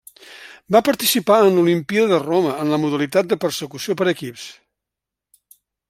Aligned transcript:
Va 0.75 0.79
participar 0.87 1.35
en 1.49 1.59
l'Olimpíada 1.59 2.09
de 2.13 2.19
Roma 2.23 2.55
en 2.65 2.73
la 2.77 2.81
modalitat 2.87 3.31
de 3.35 3.39
persecució 3.45 3.97
per 4.01 4.09
equips. 4.15 4.49